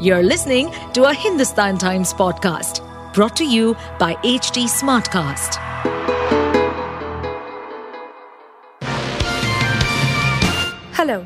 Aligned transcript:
You're 0.00 0.24
listening 0.24 0.72
to 0.94 1.04
a 1.04 1.14
Hindustan 1.14 1.78
Times 1.78 2.12
podcast 2.12 2.82
brought 3.14 3.36
to 3.36 3.44
you 3.44 3.76
by 3.96 4.14
HT 4.24 4.64
Smartcast. 4.64 5.54
Hello, 10.94 11.24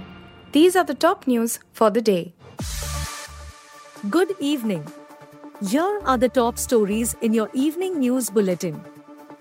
these 0.53 0.77
are 0.77 0.85
the 0.85 0.95
top 0.95 1.27
news 1.27 1.61
for 1.73 1.89
the 1.89 2.03
day. 2.03 2.35
Good 4.11 4.35
evening. 4.39 4.87
Here 5.67 6.01
are 6.05 6.19
the 6.19 6.29
top 6.29 6.59
stories 6.59 7.17
in 7.23 7.33
your 7.33 7.49
evening 7.55 7.99
news 7.99 8.29
bulletin. 8.29 8.85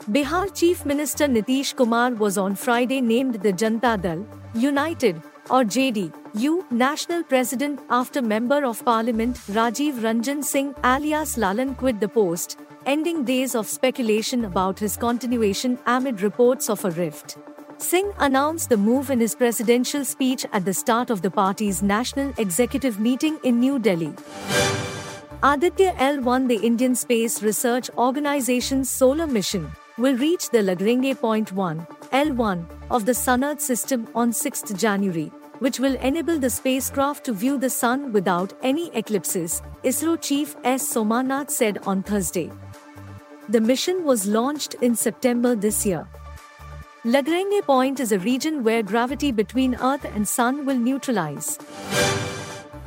Bihar 0.09 0.55
Chief 0.55 0.85
Minister 0.85 1.27
Nitish 1.27 1.75
Kumar 1.75 2.11
was 2.11 2.37
on 2.37 2.55
Friday 2.55 3.01
named 3.01 3.41
the 3.41 3.51
Janata 3.51 4.01
Dal 4.01 4.25
United 4.55 5.21
or 5.50 5.64
JDU 5.64 6.70
national 6.71 7.23
president 7.23 7.79
after 7.89 8.21
Member 8.21 8.66
of 8.66 8.84
Parliament 8.84 9.38
Rajiv 9.57 10.00
Ranjan 10.05 10.43
Singh 10.43 10.74
alias 10.83 11.36
Lalan 11.38 11.75
quit 11.78 12.00
the 12.00 12.07
post, 12.07 12.60
ending 12.86 13.24
days 13.24 13.55
of 13.55 13.68
speculation 13.68 14.46
about 14.46 14.79
his 14.79 14.97
continuation 14.97 15.78
amid 15.86 16.21
reports 16.21 16.69
of 16.69 16.83
a 16.86 16.91
rift. 16.91 17.38
Singh 17.78 18.11
announced 18.19 18.69
the 18.69 18.78
move 18.78 19.11
in 19.11 19.19
his 19.19 19.36
presidential 19.36 20.04
speech 20.04 20.46
at 20.52 20.65
the 20.65 20.74
start 20.74 21.10
of 21.10 21.21
the 21.21 21.29
party's 21.29 21.83
national 21.83 22.33
executive 22.38 23.00
meeting 23.00 23.38
in 23.43 23.60
New 23.60 23.77
Delhi. 23.77 24.14
Aditya 25.43 25.93
L1, 25.93 26.47
the 26.47 26.55
Indian 26.66 26.96
Space 26.96 27.43
Research 27.43 27.91
Organization's 27.96 28.89
solar 28.89 29.27
mission, 29.27 29.71
will 30.00 30.18
reach 30.18 30.50
the 30.50 30.64
Lagrange 30.64 31.16
Point 31.19 31.52
1, 31.52 31.88
L1, 32.11 32.66
of 32.89 33.05
the 33.05 33.14
Sun 33.14 33.44
Earth 33.44 33.61
system 33.61 34.08
on 34.16 34.33
6 34.33 34.73
January, 34.73 35.31
which 35.59 35.80
will 35.80 35.95
enable 35.97 36.39
the 36.39 36.50
spacecraft 36.50 37.25
to 37.25 37.34
view 37.34 37.58
the 37.58 37.70
Sun 37.70 38.11
without 38.11 38.53
any 38.64 38.95
eclipses, 38.95 39.61
ISRO 39.83 40.22
Chief 40.22 40.56
S. 40.64 40.94
Somanath 40.94 41.50
said 41.50 41.80
on 41.86 42.03
Thursday. 42.03 42.52
The 43.49 43.61
mission 43.61 44.03
was 44.03 44.27
launched 44.27 44.75
in 44.75 44.95
September 44.95 45.55
this 45.55 45.86
year. 45.86 46.08
Lagrange 47.05 47.64
Point 47.64 47.99
is 47.99 48.11
a 48.11 48.19
region 48.19 48.64
where 48.64 48.83
gravity 48.83 49.31
between 49.31 49.75
Earth 49.75 50.03
and 50.03 50.27
Sun 50.27 50.66
will 50.66 50.77
neutralize. 50.77 51.58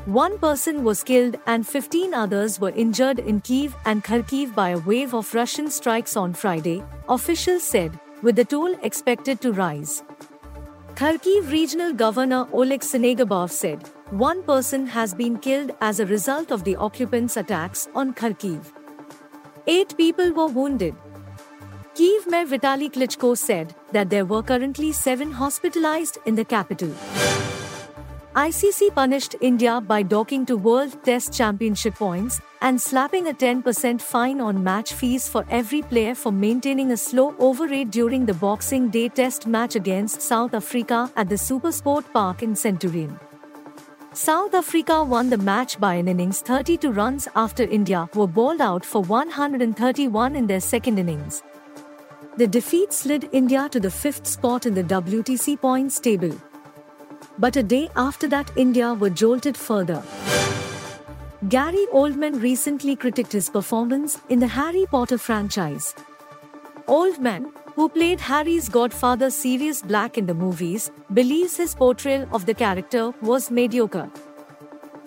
One 0.07 0.39
person 0.39 0.83
was 0.83 1.03
killed 1.03 1.37
and 1.47 1.67
15 1.67 2.13
others 2.15 2.59
were 2.59 2.71
injured 2.71 3.19
in 3.19 3.41
Kiev 3.41 3.75
and 3.85 4.03
Kharkiv 4.03 4.55
by 4.55 4.71
a 4.71 4.79
wave 4.79 5.15
of 5.15 5.33
Russian 5.35 5.71
strikes 5.71 6.17
on 6.17 6.35
Friday, 6.35 6.83
officials 7.09 7.63
said, 7.63 7.99
with 8.23 8.37
the 8.37 8.45
toll 8.45 8.75
expected 8.83 9.41
to 9.41 9.53
rise. 9.53 10.03
Kharkiv 11.01 11.51
Regional 11.51 11.95
Governor 11.95 12.47
Oleg 12.53 12.83
Synyehubov 12.83 13.51
said, 13.51 13.89
one 14.11 14.43
person 14.43 14.87
has 14.87 15.15
been 15.15 15.39
killed 15.39 15.71
as 15.81 15.99
a 15.99 16.05
result 16.05 16.51
of 16.51 16.65
the 16.65 16.77
occupants' 16.77 17.39
attacks 17.39 17.89
on 17.95 18.13
Kharkiv. 18.13 18.67
Eight 19.67 19.97
people 19.97 20.31
were 20.35 20.49
wounded. 20.49 20.95
Kiev 21.95 22.27
Mayor 22.27 22.45
Vitaly 22.45 22.91
Klitschko 22.93 23.35
said 23.35 23.75
that 23.93 24.11
there 24.11 24.27
were 24.27 24.43
currently 24.43 24.93
seven 24.93 25.33
hospitalized 25.33 26.19
in 26.27 26.35
the 26.35 26.45
capital. 26.45 26.93
ICC 28.37 28.95
punished 28.95 29.37
India 29.41 29.81
by 29.81 30.03
docking 30.03 30.45
two 30.45 30.59
World 30.59 31.03
Test 31.03 31.33
Championship 31.33 31.95
points 31.95 32.43
and 32.63 32.81
slapping 32.81 33.29
a 33.29 33.33
10% 33.33 34.01
fine 34.01 34.41
on 34.41 34.63
match 34.63 34.93
fees 34.93 35.29
for 35.29 35.45
every 35.49 35.83
player 35.83 36.15
for 36.15 36.31
maintaining 36.31 36.93
a 36.93 36.97
slow 36.97 37.35
over 37.39 37.67
rate 37.67 37.91
during 37.91 38.27
the 38.27 38.35
Boxing 38.35 38.91
Day 38.91 39.09
Test 39.09 39.47
match 39.47 39.77
against 39.77 40.21
South 40.21 40.55
Africa 40.55 41.11
at 41.17 41.29
the 41.29 41.37
Supersport 41.37 42.13
Park 42.13 42.43
in 42.43 42.55
Centurion. 42.55 43.19
South 44.13 44.55
Africa 44.55 45.03
won 45.05 45.31
the 45.31 45.39
match 45.39 45.79
by 45.79 45.95
an 45.95 46.09
innings 46.09 46.41
32 46.41 46.91
runs 46.91 47.29
after 47.37 47.63
India 47.63 48.09
were 48.15 48.27
bowled 48.27 48.61
out 48.61 48.85
for 48.85 49.03
131 49.03 50.37
in 50.37 50.47
their 50.47 50.61
second 50.61 50.99
innings. 50.99 51.43
The 52.37 52.47
defeat 52.47 52.93
slid 52.93 53.29
India 53.33 53.69
to 53.71 53.81
the 53.81 53.91
fifth 53.91 54.27
spot 54.27 54.67
in 54.67 54.75
the 54.75 54.85
WTC 54.85 55.61
points 55.61 56.01
table. 56.01 56.33
But 57.39 57.57
a 57.57 57.63
day 57.63 57.89
after 57.97 58.29
that, 58.29 58.51
India 58.57 58.93
were 58.95 59.11
jolted 59.11 59.57
further. 59.57 60.03
Gary 61.51 61.85
Oldman 61.93 62.41
recently 62.41 62.95
critiqued 62.95 63.33
his 63.33 63.51
performance 63.51 64.21
in 64.29 64.39
the 64.39 64.47
Harry 64.47 64.87
Potter 64.89 65.19
franchise. 65.19 65.97
Oldman, 66.87 67.47
who 67.75 67.89
played 67.89 68.21
Harry's 68.21 68.69
godfather 68.69 69.31
Sirius 69.31 69.83
Black 69.83 70.17
in 70.17 70.27
the 70.27 70.35
movies, 70.43 70.93
believes 71.13 71.57
his 71.57 71.75
portrayal 71.75 72.29
of 72.33 72.47
the 72.47 72.55
character 72.55 73.11
was 73.21 73.51
mediocre. 73.51 74.09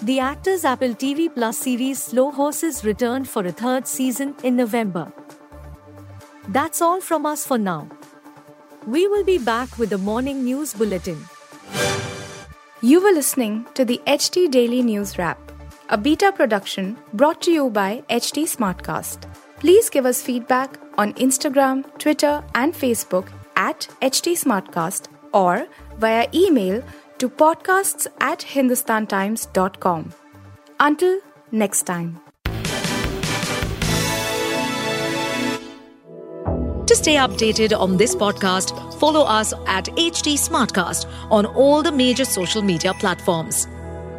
The 0.01 0.19
actor's 0.19 0.65
Apple 0.65 0.95
TV 1.03 1.33
Plus 1.33 1.57
series 1.59 2.03
Slow 2.03 2.29
Horses 2.31 2.83
returned 2.83 3.29
for 3.29 3.45
a 3.45 3.53
third 3.53 3.87
season 3.87 4.35
in 4.43 4.57
November. 4.57 5.13
That's 6.49 6.81
all 6.81 6.99
from 6.99 7.25
us 7.25 7.47
for 7.47 7.57
now. 7.57 7.87
We 8.85 9.07
will 9.07 9.23
be 9.23 9.37
back 9.37 9.77
with 9.77 9.91
the 9.91 9.97
morning 9.97 10.43
news 10.43 10.73
bulletin. 10.73 11.25
You 12.81 13.01
were 13.01 13.13
listening 13.13 13.65
to 13.75 13.85
the 13.85 14.01
HT 14.05 14.51
Daily 14.51 14.81
News 14.81 15.17
Wrap, 15.17 15.52
a 15.93 15.97
beta 15.97 16.31
production 16.35 16.97
brought 17.13 17.39
to 17.39 17.51
you 17.51 17.69
by 17.69 18.03
HT 18.09 18.45
Smartcast. 18.51 19.31
Please 19.59 19.91
give 19.91 20.07
us 20.07 20.23
feedback 20.23 20.79
on 20.97 21.13
Instagram, 21.25 21.83
Twitter, 21.99 22.43
and 22.55 22.73
Facebook 22.73 23.27
at 23.55 23.87
HT 24.01 24.33
Smartcast 24.43 25.09
or 25.33 25.67
via 25.99 26.27
email 26.33 26.81
to 27.19 27.29
podcasts 27.29 28.07
at 28.21 28.39
hindustantimes.com. 28.39 30.11
Until 30.79 31.19
next 31.51 31.83
time. 31.83 32.19
To 36.87 36.95
stay 36.95 37.17
updated 37.17 37.79
on 37.79 37.97
this 37.97 38.15
podcast, 38.15 38.99
follow 38.99 39.21
us 39.25 39.53
at 39.67 39.85
HT 39.85 40.39
Smartcast 40.39 41.05
on 41.29 41.45
all 41.45 41.83
the 41.83 41.91
major 41.91 42.25
social 42.25 42.63
media 42.63 42.95
platforms. 42.95 43.67